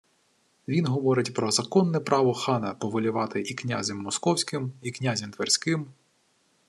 Він 0.67 0.85
говорить 0.85 1.33
про 1.33 1.51
законне 1.51 1.99
право 1.99 2.33
хана 2.33 2.73
повелівати 2.73 3.41
і 3.41 3.53
князем 3.53 3.97
Московським, 3.97 4.71
і 4.81 4.91
князем 4.91 5.31
Тверським 5.31 5.85